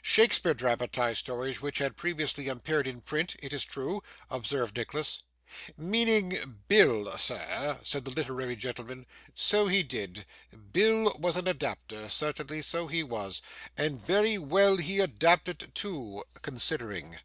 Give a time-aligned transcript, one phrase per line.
[0.00, 5.24] 'Shakespeare dramatised stories which had previously appeared in print, it is true,' observed Nicholas.
[5.76, 9.06] 'Meaning Bill, sir?' said the literary gentleman.
[9.34, 10.24] 'So he did.
[10.72, 13.42] Bill was an adapter, certainly, so he was
[13.76, 17.18] and very well he adapted too considering.